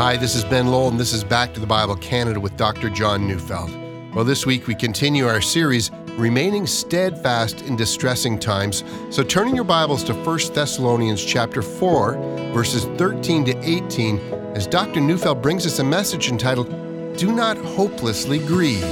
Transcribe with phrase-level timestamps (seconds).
[0.00, 2.88] Hi, this is Ben Lowell, and this is Back to the Bible Canada with Dr.
[2.88, 3.70] John Neufeld.
[4.14, 8.82] Well, this week we continue our series, Remaining Steadfast in Distressing Times.
[9.10, 12.14] So turning your Bibles to 1 Thessalonians chapter 4,
[12.54, 14.18] verses 13 to 18,
[14.56, 15.02] as Dr.
[15.02, 16.70] Neufeld brings us a message entitled,
[17.18, 18.82] Do Not Hopelessly Grieve.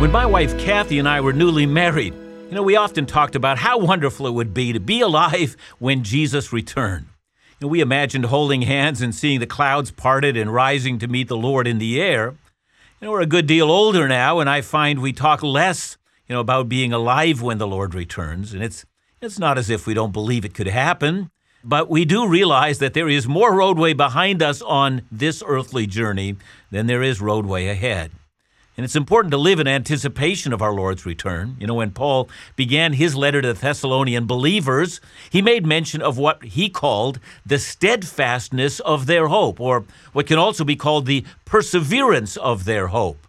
[0.00, 2.21] When my wife Kathy and I were newly married,
[2.52, 6.04] you know, we often talked about how wonderful it would be to be alive when
[6.04, 7.06] Jesus returned.
[7.58, 11.28] You know, we imagined holding hands and seeing the clouds parted and rising to meet
[11.28, 12.34] the Lord in the air.
[13.00, 15.96] You know, we're a good deal older now, and I find we talk less,
[16.28, 18.52] you know, about being alive when the Lord returns.
[18.52, 18.84] And it's
[19.22, 21.30] it's not as if we don't believe it could happen,
[21.64, 26.36] but we do realize that there is more roadway behind us on this earthly journey
[26.70, 28.10] than there is roadway ahead.
[28.74, 31.56] And it's important to live in anticipation of our Lord's return.
[31.60, 36.16] You know, when Paul began his letter to the Thessalonian believers, he made mention of
[36.16, 41.24] what he called the steadfastness of their hope, or what can also be called the
[41.44, 43.26] perseverance of their hope.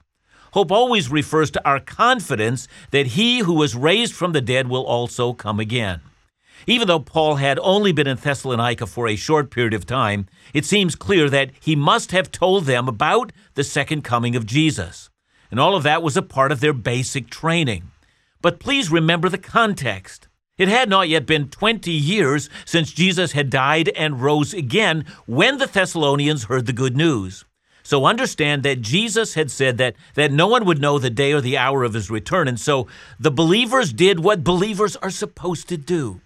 [0.54, 4.86] Hope always refers to our confidence that he who was raised from the dead will
[4.86, 6.00] also come again.
[6.68, 10.64] Even though Paul had only been in Thessalonica for a short period of time, it
[10.64, 15.10] seems clear that he must have told them about the second coming of Jesus
[15.54, 17.92] and all of that was a part of their basic training.
[18.42, 20.28] But please remember the context.
[20.58, 25.60] It had not yet been 20 years since Jesus had died and rose again when
[25.60, 27.46] the Thessalonians heard the good news.
[27.84, 31.40] So understand that Jesus had said that, that no one would know the day or
[31.40, 32.48] the hour of his return.
[32.48, 32.88] And so
[33.20, 36.22] the believers did what believers are supposed to do.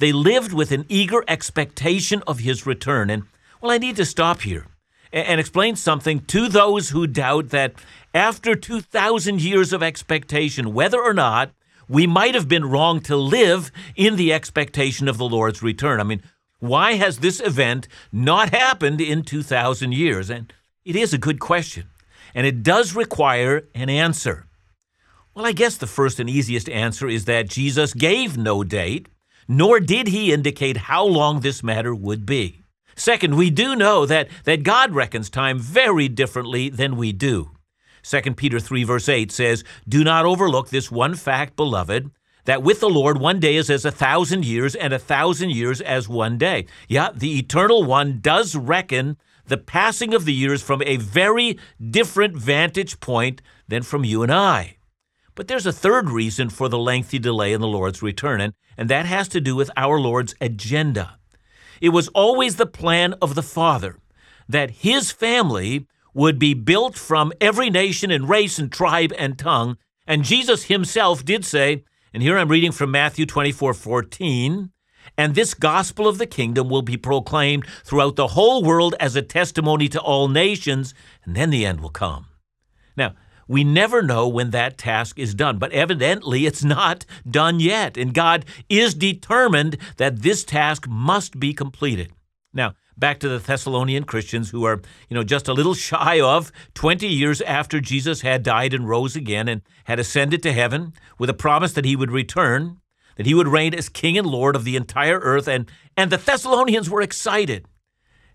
[0.00, 3.10] They lived with an eager expectation of his return.
[3.10, 3.28] And,
[3.60, 4.66] well, I need to stop here
[5.12, 7.74] and explain something to those who doubt that
[8.14, 11.52] after 2,000 years of expectation, whether or not
[11.88, 16.00] we might have been wrong to live in the expectation of the Lord's return.
[16.00, 16.22] I mean,
[16.58, 20.30] why has this event not happened in 2,000 years?
[20.30, 20.52] And
[20.84, 21.88] it is a good question,
[22.34, 24.46] and it does require an answer.
[25.34, 29.08] Well, I guess the first and easiest answer is that Jesus gave no date,
[29.48, 32.61] nor did he indicate how long this matter would be.
[32.96, 37.50] Second, we do know that, that God reckons time very differently than we do.
[38.02, 42.10] 2 Peter 3, verse 8 says, Do not overlook this one fact, beloved,
[42.44, 45.80] that with the Lord one day is as a thousand years, and a thousand years
[45.80, 46.66] as one day.
[46.88, 49.16] Yeah, the eternal one does reckon
[49.46, 51.58] the passing of the years from a very
[51.90, 54.76] different vantage point than from you and I.
[55.34, 58.88] But there's a third reason for the lengthy delay in the Lord's return, and, and
[58.90, 61.18] that has to do with our Lord's agenda.
[61.82, 63.98] It was always the plan of the Father
[64.48, 69.76] that his family would be built from every nation and race and tribe and tongue.
[70.06, 71.82] And Jesus himself did say,
[72.14, 74.70] and here I'm reading from Matthew 24 14,
[75.18, 79.22] and this gospel of the kingdom will be proclaimed throughout the whole world as a
[79.22, 80.94] testimony to all nations,
[81.24, 82.26] and then the end will come.
[82.96, 83.14] Now,
[83.48, 88.14] we never know when that task is done, but evidently it's not done yet, and
[88.14, 92.12] God is determined that this task must be completed.
[92.54, 96.52] Now, back to the Thessalonian Christians who are, you know, just a little shy of
[96.74, 101.30] 20 years after Jesus had died and rose again and had ascended to heaven with
[101.30, 102.78] a promise that he would return,
[103.16, 106.16] that he would reign as king and lord of the entire earth and and the
[106.16, 107.66] Thessalonians were excited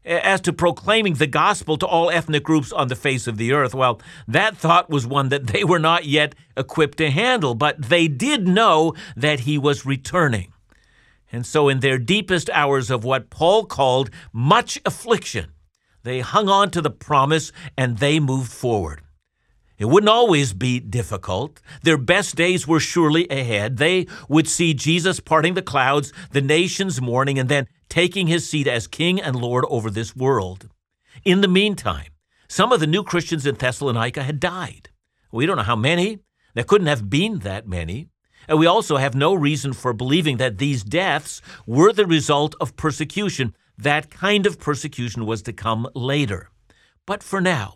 [0.07, 3.75] as to proclaiming the gospel to all ethnic groups on the face of the earth.
[3.75, 8.07] Well, that thought was one that they were not yet equipped to handle, but they
[8.07, 10.53] did know that he was returning.
[11.31, 15.51] And so, in their deepest hours of what Paul called much affliction,
[16.03, 19.01] they hung on to the promise and they moved forward.
[19.77, 21.61] It wouldn't always be difficult.
[21.83, 23.77] Their best days were surely ahead.
[23.77, 28.67] They would see Jesus parting the clouds, the nations mourning, and then taking his seat
[28.67, 30.67] as King and Lord over this world.
[31.23, 32.11] In the meantime,
[32.47, 34.89] some of the new Christians in Thessalonica had died.
[35.31, 36.19] We don't know how many.
[36.55, 38.09] There couldn't have been that many.
[38.47, 42.77] And we also have no reason for believing that these deaths were the result of
[42.77, 43.55] persecution.
[43.77, 46.49] That kind of persecution was to come later.
[47.05, 47.75] But for now,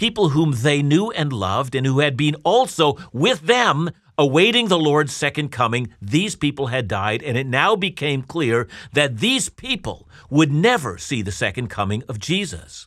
[0.00, 4.78] people whom they knew and loved and who had been also with them awaiting the
[4.78, 10.08] Lord's second coming, these people had died, and it now became clear that these people
[10.30, 12.86] would never see the second coming of Jesus.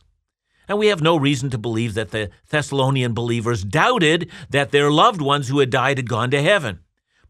[0.68, 5.20] And we have no reason to believe that the Thessalonian believers doubted that their loved
[5.20, 6.80] ones who had died had gone to heaven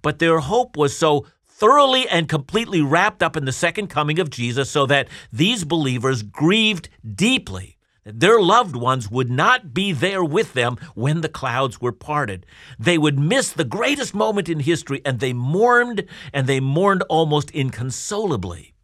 [0.04, 4.28] but their hope was so thoroughly and completely wrapped up in the second coming of
[4.28, 10.52] Jesus so that these believers grieved deeply their loved ones would not be there with
[10.52, 12.44] them when the clouds were parted.
[12.78, 17.50] They would miss the greatest moment in history, and they mourned, and they mourned almost
[17.52, 18.74] inconsolably.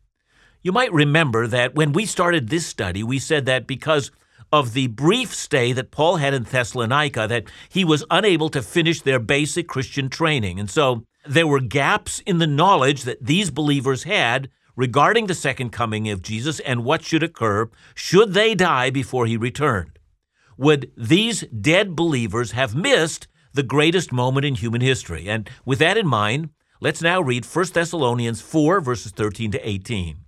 [0.62, 4.10] You might remember that when we started this study, we said that because
[4.52, 9.00] of the brief stay that Paul had in Thessalonica, that he was unable to finish
[9.00, 10.58] their basic Christian training.
[10.58, 15.70] And so there were gaps in the knowledge that these believers had regarding the second
[15.70, 19.98] coming of Jesus and what should occur should they die before he returned.
[20.56, 25.28] Would these dead believers have missed the greatest moment in human history?
[25.28, 26.50] And with that in mind,
[26.80, 30.18] let's now read 1 Thessalonians 4, verses 13 to 18.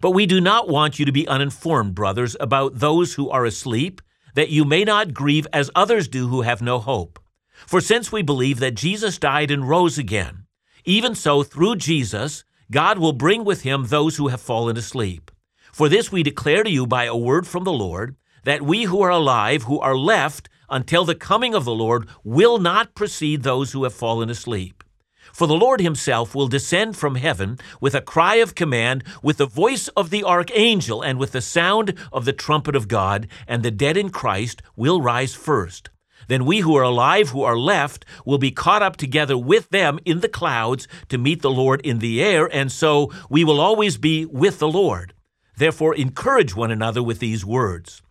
[0.00, 4.02] But we do not want you to be uninformed, brothers, about those who are asleep,
[4.34, 7.18] that you may not grieve as others do who have no hope.
[7.66, 10.46] For since we believe that Jesus died and rose again,
[10.84, 15.30] even so, through Jesus, God will bring with him those who have fallen asleep.
[15.72, 19.02] For this we declare to you by a word from the Lord, that we who
[19.02, 23.72] are alive, who are left until the coming of the Lord, will not precede those
[23.72, 24.84] who have fallen asleep.
[25.32, 29.46] For the Lord himself will descend from heaven with a cry of command, with the
[29.46, 33.70] voice of the archangel, and with the sound of the trumpet of God, and the
[33.70, 35.90] dead in Christ will rise first.
[36.28, 39.98] Then we who are alive, who are left, will be caught up together with them
[40.04, 43.96] in the clouds to meet the Lord in the air, and so we will always
[43.98, 45.14] be with the Lord.
[45.56, 48.02] Therefore, encourage one another with these words.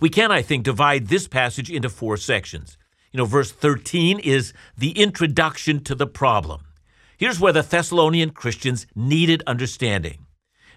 [0.00, 2.78] We can, I think, divide this passage into four sections.
[3.12, 6.62] You know, verse 13 is the introduction to the problem.
[7.18, 10.26] Here's where the Thessalonian Christians needed understanding.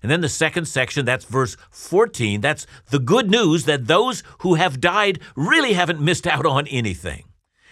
[0.03, 4.55] And then the second section, that's verse 14, that's the good news that those who
[4.55, 7.23] have died really haven't missed out on anything.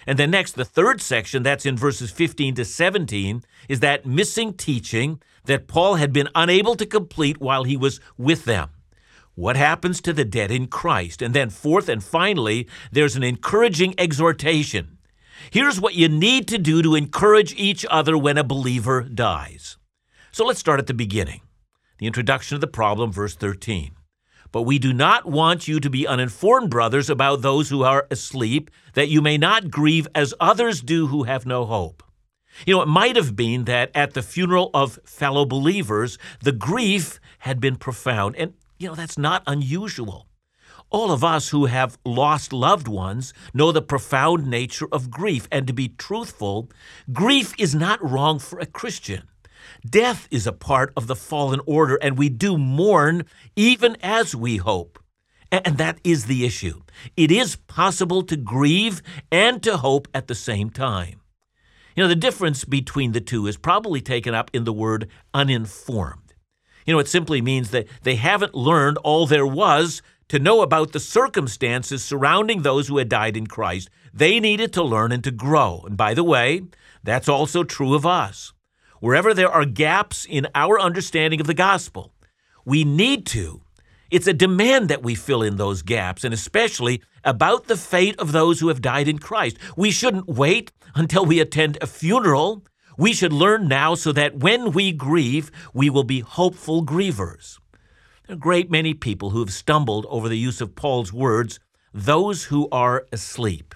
[0.08, 4.54] And then next, the third section, that's in verses 15 to 17, is that missing
[4.54, 8.70] teaching that Paul had been unable to complete while he was with them.
[9.36, 11.22] What happens to the dead in Christ?
[11.22, 14.98] And then, fourth and finally, there's an encouraging exhortation.
[15.50, 19.78] Here's what you need to do to encourage each other when a believer dies.
[20.32, 21.42] So let's start at the beginning
[22.02, 23.92] the introduction of the problem, verse 13.
[24.52, 28.72] But we do not want you to be uninformed, brothers, about those who are asleep,
[28.96, 32.04] that you may not grieve as others do who have no hope.
[32.66, 37.20] You know, it might have been that at the funeral of fellow believers, the grief
[37.40, 38.36] had been profound.
[38.36, 40.28] And, you know, that's not unusual.
[40.90, 45.48] All of us who have lost loved ones know the profound nature of grief.
[45.52, 46.68] And to be truthful,
[47.14, 49.28] grief is not wrong for a Christian.
[49.88, 53.26] Death is a part of the fallen order, and we do mourn
[53.56, 55.00] even as we hope.
[55.52, 56.82] And that is the issue.
[57.18, 61.20] It is possible to grieve and to hope at the same time.
[61.96, 66.34] You know, the difference between the two is probably taken up in the word uninformed.
[66.86, 70.94] You know, it simply means that they haven't learned all there was to know about
[70.94, 73.90] the circumstances surrounding those who had died in Christ.
[74.14, 75.84] They needed to learn and to grow.
[75.86, 76.62] And by the way,
[77.04, 78.54] that's also true of us
[79.02, 82.14] wherever there are gaps in our understanding of the gospel.
[82.64, 83.62] We need to.
[84.10, 88.32] It's a demand that we fill in those gaps, and especially about the fate of
[88.32, 89.58] those who have died in Christ.
[89.76, 92.64] We shouldn't wait until we attend a funeral.
[92.98, 97.58] We should learn now so that when we grieve, we will be hopeful grievers.
[98.28, 101.60] There are a great many people who have stumbled over the use of Paul's words,
[101.94, 103.74] those who are asleep.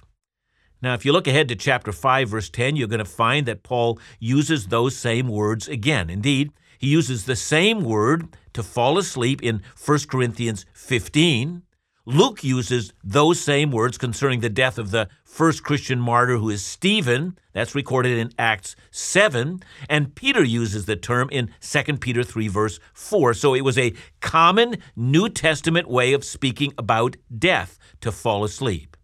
[0.86, 3.64] Now, if you look ahead to chapter 5, verse 10, you're going to find that
[3.64, 6.12] Paul uses those same words again.
[6.12, 11.64] Indeed, he uses the same word to fall asleep in 1 Corinthians 15.
[12.06, 16.64] Luke uses those same words concerning the death of the first Christian martyr who is
[16.64, 17.36] Stephen.
[17.54, 19.62] That's recorded in Acts 7.
[19.90, 23.34] And Peter uses the term in 2 Peter 3, verse 4.
[23.34, 28.96] So it was a common New Testament way of speaking about death, to fall asleep.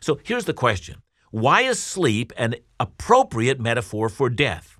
[0.00, 4.78] So here's the question why is sleep an appropriate metaphor for death?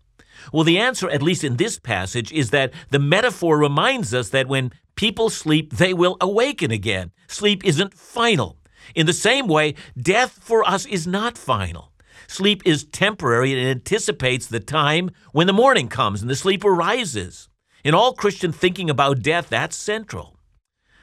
[0.52, 4.48] Well, the answer, at least in this passage, is that the metaphor reminds us that
[4.48, 7.12] when people sleep, they will awaken again.
[7.28, 8.56] Sleep isn't final.
[8.94, 11.92] In the same way, death for us is not final.
[12.26, 17.48] Sleep is temporary and anticipates the time when the morning comes and the sleeper rises.
[17.84, 20.39] In all Christian thinking about death, that's central.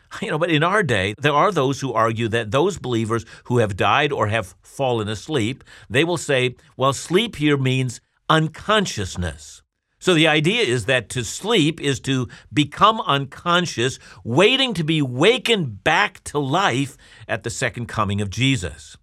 [0.21, 3.59] You know, but in our day, there are those who argue that those believers who
[3.59, 9.61] have died or have fallen asleep, they will say, well, sleep here means unconsciousness.
[9.99, 15.83] So the idea is that to sleep is to become unconscious, waiting to be wakened
[15.83, 16.97] back to life
[17.27, 18.95] at the second coming of Jesus.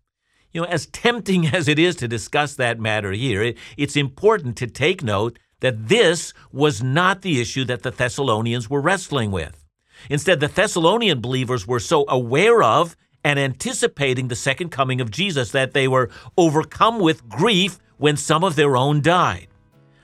[0.53, 4.57] You know, as tempting as it is to discuss that matter here, it, it's important
[4.59, 9.64] to take note that this was not the issue that the Thessalonians were wrestling with.
[10.11, 15.51] Instead, the Thessalonian believers were so aware of and anticipating the second coming of Jesus
[15.53, 19.49] that they were overcome with grief when some of their own died.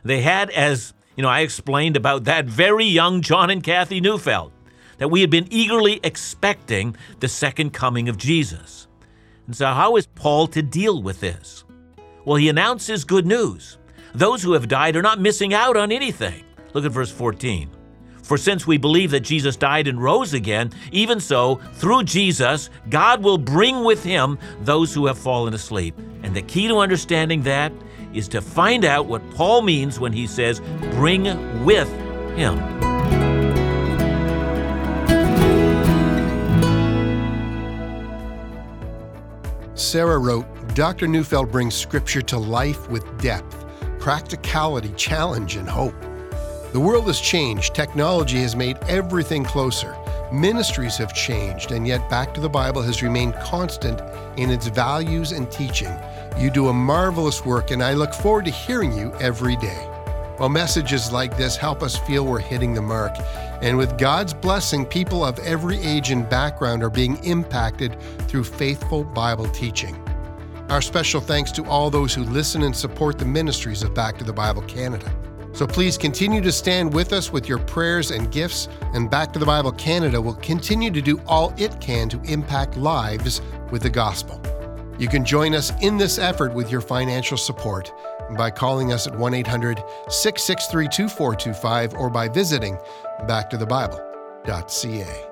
[0.02, 4.52] They had, as you know, I explained about that very young John and Kathy Neufeld,
[4.99, 8.87] that we had been eagerly expecting the second coming of Jesus.
[9.47, 11.64] And so, how is Paul to deal with this?
[12.25, 13.78] Well, he announces good news.
[14.14, 16.44] Those who have died are not missing out on anything.
[16.73, 17.70] Look at verse 14.
[18.31, 23.25] For since we believe that Jesus died and rose again, even so, through Jesus, God
[23.25, 25.99] will bring with him those who have fallen asleep.
[26.23, 27.73] And the key to understanding that
[28.15, 30.61] is to find out what Paul means when he says,
[30.93, 31.25] bring
[31.65, 31.89] with
[32.37, 32.57] him.
[39.75, 40.47] Sarah wrote,
[40.77, 41.09] Dr.
[41.09, 43.65] Neufeld brings scripture to life with depth,
[43.99, 45.97] practicality, challenge, and hope.
[46.73, 47.75] The world has changed.
[47.75, 49.97] Technology has made everything closer.
[50.33, 54.00] Ministries have changed, and yet Back to the Bible has remained constant
[54.39, 55.93] in its values and teaching.
[56.39, 59.85] You do a marvelous work, and I look forward to hearing you every day.
[60.39, 63.17] Well, messages like this help us feel we're hitting the mark.
[63.62, 69.03] And with God's blessing, people of every age and background are being impacted through faithful
[69.03, 70.00] Bible teaching.
[70.69, 74.25] Our special thanks to all those who listen and support the ministries of Back to
[74.25, 75.12] the Bible Canada.
[75.52, 79.38] So please continue to stand with us with your prayers and gifts, and Back to
[79.38, 83.40] the Bible Canada will continue to do all it can to impact lives
[83.71, 84.40] with the gospel.
[84.99, 87.92] You can join us in this effort with your financial support
[88.37, 89.78] by calling us at 1 800
[90.09, 92.76] 663 2425 or by visiting
[93.23, 95.30] backtothebible.ca.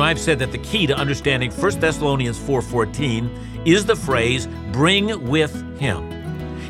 [0.00, 3.30] know, I've said that the key to understanding 1 Thessalonians 4:14
[3.66, 6.10] is the phrase "bring with him."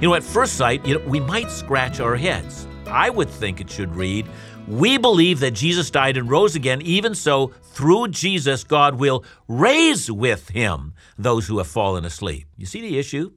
[0.01, 2.67] You know, at first sight, you know, we might scratch our heads.
[2.87, 4.27] I would think it should read,
[4.67, 10.11] "We believe that Jesus died and rose again, even so through Jesus God will raise
[10.11, 13.31] with him those who have fallen asleep." You see the issue?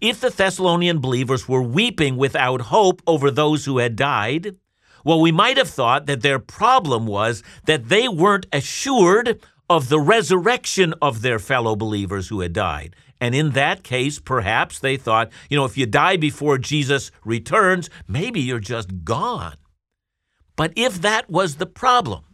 [0.00, 4.56] If the Thessalonian believers were weeping without hope over those who had died,
[5.04, 10.00] well, we might have thought that their problem was that they weren't assured of the
[10.00, 12.96] resurrection of their fellow believers who had died.
[13.20, 17.88] And in that case, perhaps they thought, you know, if you die before Jesus returns,
[18.06, 19.56] maybe you're just gone.
[20.56, 22.24] But if that was the problem,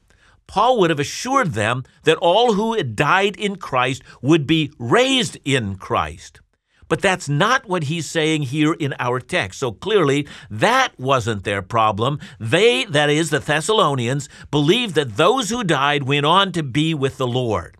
[0.46, 5.38] Paul would have assured them that all who had died in Christ would be raised
[5.44, 6.40] in Christ.
[6.90, 9.60] But that's not what he's saying here in our text.
[9.60, 12.18] So clearly, that wasn't their problem.
[12.40, 17.16] They, that is, the Thessalonians, believed that those who died went on to be with
[17.16, 17.76] the Lord.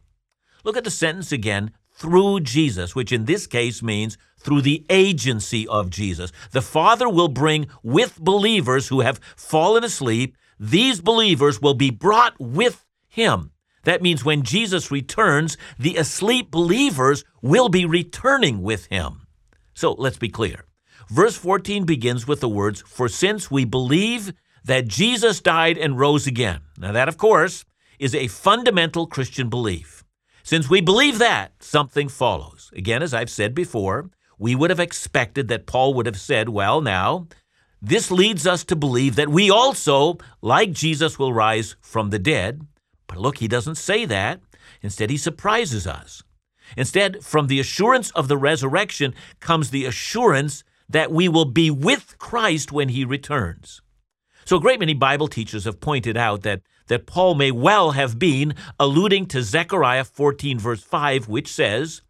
[0.63, 5.67] Look at the sentence again through Jesus, which in this case means through the agency
[5.67, 6.31] of Jesus.
[6.53, 12.35] The Father will bring with believers who have fallen asleep, these believers will be brought
[12.39, 13.51] with Him.
[13.85, 19.27] That means when Jesus returns, the asleep believers will be returning with him.
[19.75, 20.65] So let's be clear.
[21.09, 24.33] Verse 14 begins with the words, For since we believe
[24.65, 26.61] that Jesus died and rose again.
[26.79, 27.65] Now, that, of course,
[27.99, 30.05] is a fundamental Christian belief.
[30.43, 32.71] Since we believe that, something follows.
[32.75, 36.81] Again, as I've said before, we would have expected that Paul would have said, Well,
[36.81, 37.29] now,
[37.83, 42.67] this leads us to believe that we also, like Jesus, will rise from the dead.
[43.11, 44.41] But look, he doesn't say that.
[44.83, 46.23] Instead, he surprises us.
[46.77, 52.17] Instead, from the assurance of the resurrection comes the assurance that we will be with
[52.19, 53.83] Christ when he returns.
[54.45, 58.17] So, a great many Bible teachers have pointed out that, that Paul may well have
[58.17, 62.03] been alluding to Zechariah 14, verse 5, which says,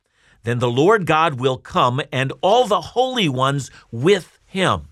[0.43, 4.89] Then the Lord God will come and all the holy ones with him.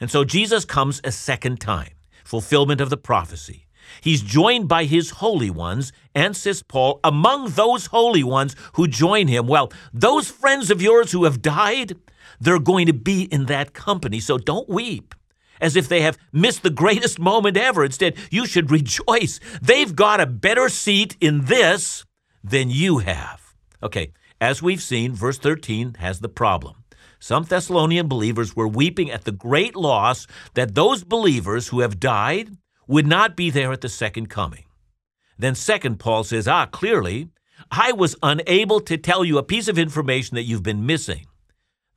[0.00, 1.92] And so Jesus comes a second time,
[2.24, 3.63] fulfillment of the prophecy.
[4.00, 9.28] He's joined by his holy ones, and says Paul, among those holy ones who join
[9.28, 9.46] him.
[9.46, 11.96] Well, those friends of yours who have died,
[12.40, 14.20] they're going to be in that company.
[14.20, 15.14] So don't weep
[15.60, 17.84] as if they have missed the greatest moment ever.
[17.84, 19.40] Instead, you should rejoice.
[19.62, 22.04] They've got a better seat in this
[22.42, 23.54] than you have.
[23.82, 26.84] Okay, as we've seen, verse 13 has the problem.
[27.18, 32.50] Some Thessalonian believers were weeping at the great loss that those believers who have died
[32.86, 34.64] would not be there at the second coming.
[35.38, 37.28] Then, second, Paul says, Ah, clearly,
[37.70, 41.26] I was unable to tell you a piece of information that you've been missing.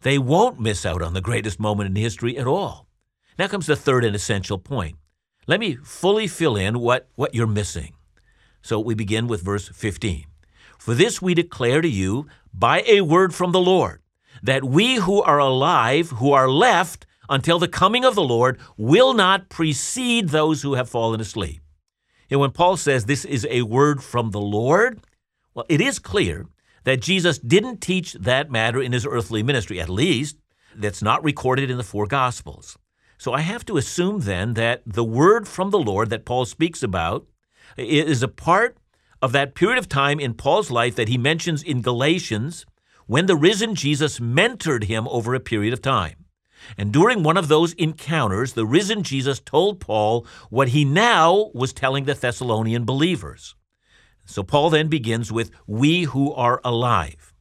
[0.01, 2.87] They won't miss out on the greatest moment in history at all.
[3.37, 4.97] Now comes the third and essential point.
[5.47, 7.93] Let me fully fill in what, what you're missing.
[8.61, 10.25] So we begin with verse 15.
[10.77, 14.01] For this we declare to you by a word from the Lord,
[14.43, 19.13] that we who are alive, who are left until the coming of the Lord, will
[19.13, 21.61] not precede those who have fallen asleep.
[22.29, 24.99] And when Paul says this is a word from the Lord,
[25.53, 26.47] well, it is clear
[26.83, 30.37] that Jesus didn't teach that matter in his earthly ministry, at least
[30.75, 32.77] that's not recorded in the four Gospels.
[33.17, 36.83] So I have to assume then that the word from the Lord that Paul speaks
[36.83, 37.25] about
[37.77, 38.77] is a part
[39.21, 42.65] of that period of time in Paul's life that he mentions in Galatians
[43.07, 46.16] when the risen Jesus mentored him over a period of time.
[46.77, 51.73] And during one of those encounters, the risen Jesus told Paul what he now was
[51.73, 53.55] telling the Thessalonian believers.
[54.25, 57.33] So Paul then begins with, We who are alive.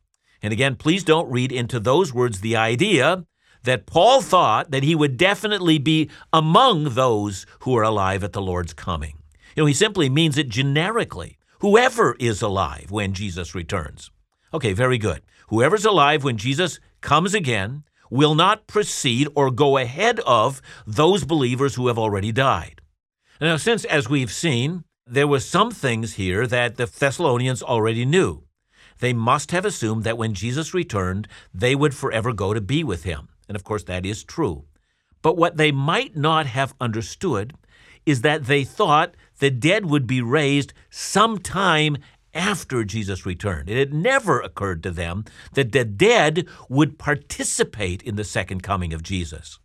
[0.42, 3.24] And again, please don't read into those words the idea
[3.64, 8.40] that Paul thought that he would definitely be among those who are alive at the
[8.40, 9.18] Lord's coming.
[9.56, 11.38] You know, he simply means it generically.
[11.60, 14.10] Whoever is alive when Jesus returns.
[14.54, 15.22] Okay, very good.
[15.48, 21.74] Whoever's alive when Jesus comes again will not precede or go ahead of those believers
[21.74, 22.80] who have already died.
[23.40, 28.44] Now, since, as we've seen, there were some things here that the Thessalonians already knew,
[28.98, 33.04] they must have assumed that when Jesus returned, they would forever go to be with
[33.04, 33.28] him.
[33.48, 34.64] And of course, that is true.
[35.22, 37.54] But what they might not have understood
[38.06, 41.98] is that they thought the dead would be raised sometime
[42.36, 43.68] after Jesus returned.
[43.68, 45.24] It had never occurred to them
[45.54, 49.58] that the dead would participate in the second coming of Jesus.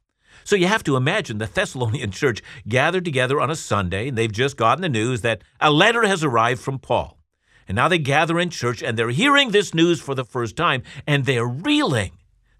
[0.44, 4.32] So you have to imagine the Thessalonian church gathered together on a Sunday, and they've
[4.32, 7.22] just gotten the news that a letter has arrived from Paul.
[7.68, 10.84] And now they gather in church and they're hearing this news for the first time
[11.08, 12.12] and they're reeling.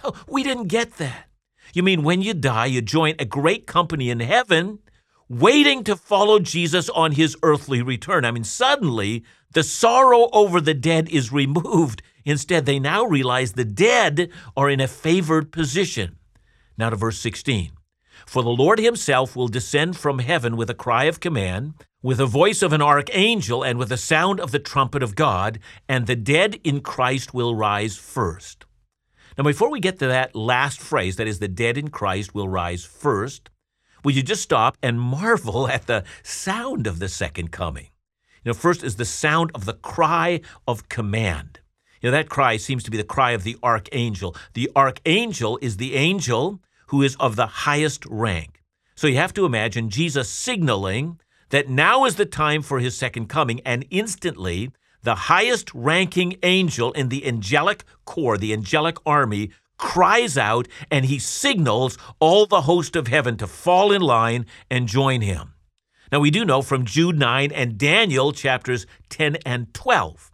[0.04, 1.28] Oh, we didn't get that.
[1.74, 4.80] You mean when you die, you join a great company in heaven
[5.32, 8.26] waiting to follow Jesus on his earthly return.
[8.26, 9.24] I mean, suddenly
[9.54, 12.02] the sorrow over the dead is removed.
[12.26, 16.18] Instead, they now realize the dead are in a favored position.
[16.78, 17.72] Now to verse 16.
[18.26, 22.26] For the Lord himself will descend from heaven with a cry of command, with the
[22.26, 26.16] voice of an archangel, and with the sound of the trumpet of God, and the
[26.16, 28.66] dead in Christ will rise first.
[29.38, 32.50] Now, before we get to that last phrase, that is, the dead in Christ will
[32.50, 33.50] rise first,
[34.04, 37.90] will you just stop and marvel at the sound of the second coming?
[38.44, 41.60] You know, first is the sound of the cry of command.
[42.02, 44.36] You know, that cry seems to be the cry of the archangel.
[44.54, 48.64] The archangel is the angel who is of the highest rank.
[48.96, 53.28] So you have to imagine Jesus signaling that now is the time for his second
[53.28, 54.72] coming, and instantly
[55.04, 61.20] the highest ranking angel in the angelic corps, the angelic army, cries out and he
[61.20, 65.54] signals all the host of heaven to fall in line and join him.
[66.12, 70.32] Now, we do know from Jude 9 and Daniel chapters 10 and 12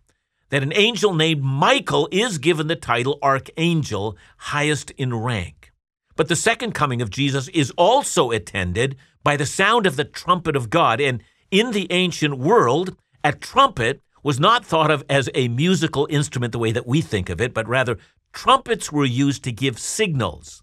[0.50, 5.72] that an angel named Michael is given the title archangel, highest in rank.
[6.16, 10.56] But the second coming of Jesus is also attended by the sound of the trumpet
[10.56, 11.00] of God.
[11.00, 16.52] And in the ancient world, a trumpet was not thought of as a musical instrument
[16.52, 17.98] the way that we think of it, but rather
[18.34, 20.62] trumpets were used to give signals.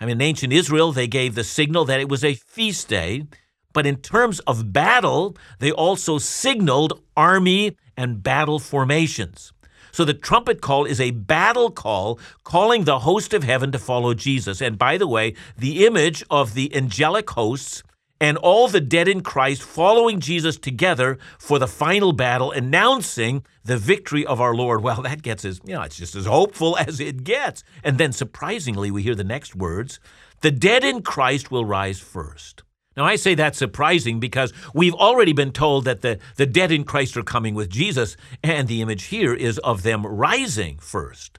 [0.00, 3.28] I mean, in ancient Israel, they gave the signal that it was a feast day,
[3.72, 9.52] but in terms of battle, they also signaled army and battle formations.
[9.92, 14.14] So the trumpet call is a battle call calling the host of heaven to follow
[14.14, 14.60] Jesus.
[14.60, 17.84] And by the way, the image of the angelic hosts
[18.20, 23.76] and all the dead in Christ following Jesus together for the final battle, announcing the
[23.76, 24.82] victory of our Lord.
[24.82, 27.62] Well, that gets us, you know, it's just as hopeful as it gets.
[27.84, 30.00] And then surprisingly, we hear the next words
[30.42, 32.62] the dead in Christ will rise first.
[32.96, 36.84] Now, I say that's surprising because we've already been told that the, the dead in
[36.84, 41.38] Christ are coming with Jesus, and the image here is of them rising first.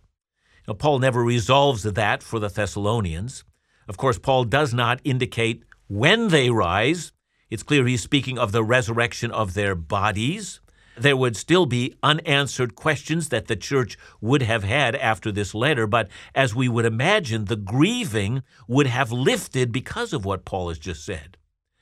[0.68, 3.44] Now, Paul never resolves that for the Thessalonians.
[3.88, 7.12] Of course, Paul does not indicate when they rise,
[7.50, 10.60] it's clear he's speaking of the resurrection of their bodies.
[10.98, 15.86] There would still be unanswered questions that the church would have had after this letter,
[15.86, 20.80] but as we would imagine, the grieving would have lifted because of what Paul has
[20.80, 21.38] just said.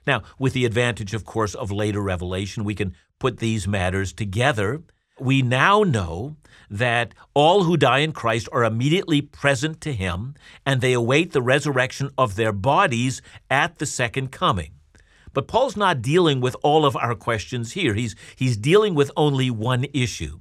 [0.06, 4.84] Now, with the advantage, of course, of later revelation, we can put these matters together.
[5.20, 6.36] We now know
[6.70, 11.42] that all who die in Christ are immediately present to him and they await the
[11.42, 14.72] resurrection of their bodies at the second coming.
[15.34, 17.94] But Paul's not dealing with all of our questions here.
[17.94, 20.40] He's, he's dealing with only one issue.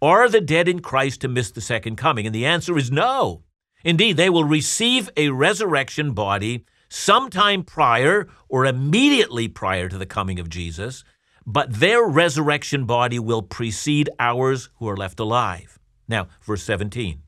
[0.00, 2.26] Are the dead in Christ to miss the second coming?
[2.26, 3.42] And the answer is no.
[3.84, 10.38] Indeed, they will receive a resurrection body sometime prior or immediately prior to the coming
[10.38, 11.04] of Jesus,
[11.46, 15.78] but their resurrection body will precede ours who are left alive.
[16.08, 17.22] Now, verse 17.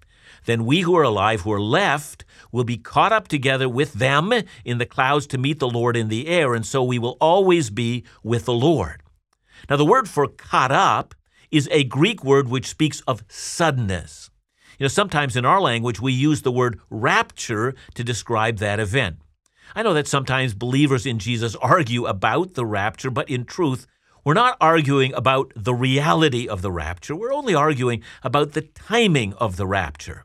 [0.45, 4.33] Then we who are alive, who are left, will be caught up together with them
[4.65, 7.71] in the clouds to meet the Lord in the air, and so we will always
[7.71, 9.03] be with the Lord.
[9.69, 11.15] Now, the word for caught up
[11.51, 14.31] is a Greek word which speaks of suddenness.
[14.79, 19.17] You know, sometimes in our language we use the word rapture to describe that event.
[19.75, 23.87] I know that sometimes believers in Jesus argue about the rapture, but in truth,
[24.27, 27.15] we're not arguing about the reality of the rapture.
[27.15, 30.25] We're only arguing about the timing of the rapture.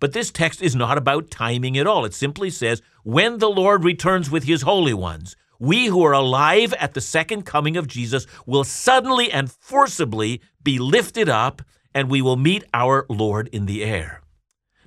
[0.00, 2.04] But this text is not about timing at all.
[2.04, 6.74] It simply says, when the Lord returns with his holy ones, we who are alive
[6.74, 11.62] at the second coming of Jesus will suddenly and forcibly be lifted up,
[11.94, 14.22] and we will meet our Lord in the air.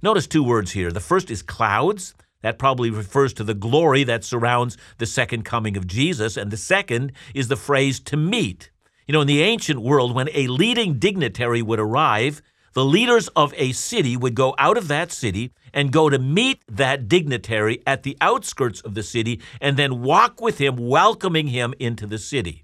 [0.02, 0.92] Notice two words here.
[0.92, 2.14] The first is clouds.
[2.42, 6.38] That probably refers to the glory that surrounds the second coming of Jesus.
[6.38, 8.72] And the second is the phrase to meet.
[9.08, 12.42] You know, in the ancient world, when a leading dignitary would arrive,
[12.74, 16.62] the leaders of a city would go out of that city and go to meet
[16.68, 21.74] that dignitary at the outskirts of the city and then walk with him, welcoming him
[21.80, 22.64] into the city.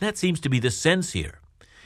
[0.00, 1.40] That seems to be the sense here.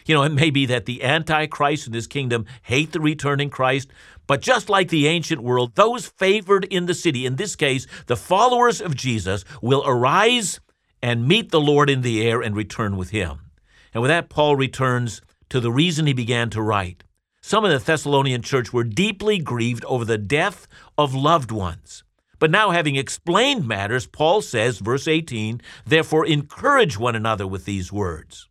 [0.08, 3.90] You know, it may be that the Antichrist in this kingdom hate the returning Christ,
[4.26, 8.16] but just like the ancient world, those favored in the city, in this case, the
[8.16, 10.60] followers of Jesus, will arise
[11.02, 13.50] and meet the Lord in the air and return with him.
[13.92, 17.04] And with that, Paul returns to the reason he began to write.
[17.42, 20.66] Some of the Thessalonian church were deeply grieved over the death
[20.96, 22.02] of loved ones.
[22.38, 27.92] But now, having explained matters, Paul says, verse 18, therefore encourage one another with these
[27.92, 28.47] words.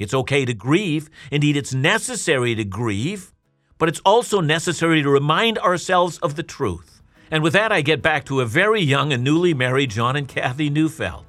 [0.00, 1.08] It's okay to grieve.
[1.30, 3.32] Indeed, it's necessary to grieve,
[3.78, 7.02] but it's also necessary to remind ourselves of the truth.
[7.30, 10.26] And with that, I get back to a very young and newly married John and
[10.26, 11.26] Kathy Neufeld.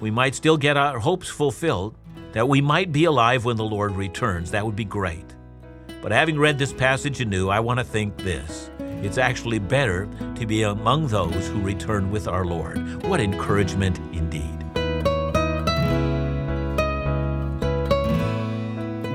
[0.00, 1.94] We might still get our hopes fulfilled,
[2.32, 4.50] that we might be alive when the Lord returns.
[4.50, 5.34] That would be great.
[6.02, 8.70] But having read this passage anew, I want to think this.
[9.02, 13.04] It's actually better to be among those who return with our Lord.
[13.04, 14.65] What encouragement indeed.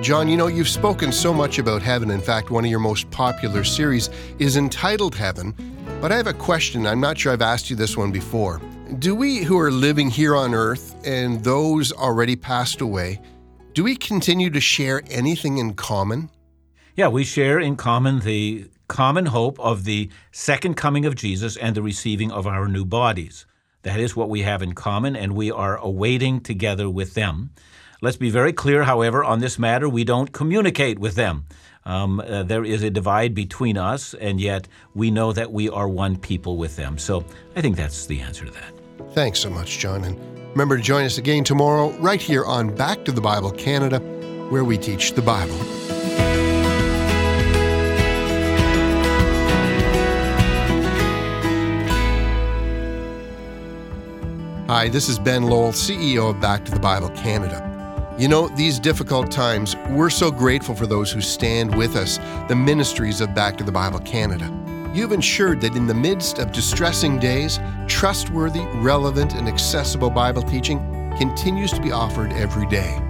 [0.01, 2.09] John, you know, you've spoken so much about heaven.
[2.09, 4.09] In fact, one of your most popular series
[4.39, 5.53] is entitled Heaven.
[6.01, 6.87] But I have a question.
[6.87, 8.59] I'm not sure I've asked you this one before.
[8.97, 13.21] Do we who are living here on earth and those already passed away,
[13.75, 16.31] do we continue to share anything in common?
[16.95, 21.75] Yeah, we share in common the common hope of the second coming of Jesus and
[21.75, 23.45] the receiving of our new bodies.
[23.83, 27.51] That is what we have in common, and we are awaiting together with them.
[28.03, 31.45] Let's be very clear, however, on this matter, we don't communicate with them.
[31.85, 35.87] Um, uh, there is a divide between us, and yet we know that we are
[35.87, 36.97] one people with them.
[36.97, 37.23] So
[37.55, 38.73] I think that's the answer to that.
[39.13, 40.03] Thanks so much, John.
[40.03, 43.99] And remember to join us again tomorrow, right here on Back to the Bible Canada,
[44.49, 45.59] where we teach the Bible.
[54.67, 57.70] Hi, this is Ben Lowell, CEO of Back to the Bible Canada.
[58.17, 62.17] You know, these difficult times, we're so grateful for those who stand with us,
[62.49, 64.51] the ministries of Back to the Bible Canada.
[64.93, 70.79] You've ensured that in the midst of distressing days, trustworthy, relevant, and accessible Bible teaching
[71.17, 73.01] continues to be offered every day.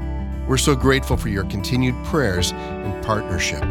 [0.47, 3.61] We're so grateful for your continued prayers and partnership.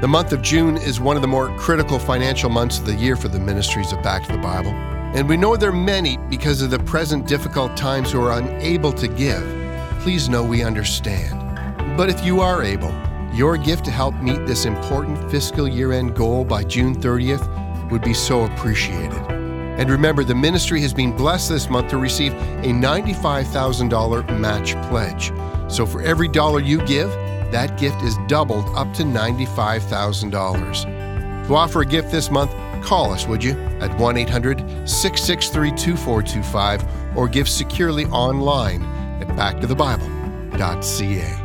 [0.00, 3.16] The month of June is one of the more critical financial months of the year
[3.16, 4.70] for the ministries of Back to the Bible.
[4.70, 8.92] And we know there are many because of the present difficult times who are unable
[8.92, 9.67] to give.
[10.08, 11.38] Please know we understand.
[11.94, 12.94] But if you are able,
[13.34, 18.00] your gift to help meet this important fiscal year end goal by June 30th would
[18.00, 19.20] be so appreciated.
[19.28, 25.30] And remember, the ministry has been blessed this month to receive a $95,000 match pledge.
[25.70, 27.10] So for every dollar you give,
[27.52, 31.46] that gift is doubled up to $95,000.
[31.48, 32.50] To offer a gift this month,
[32.82, 38.82] Call us, would you, at 1 800 663 2425 or give securely online
[39.38, 41.37] backtothebible.ca.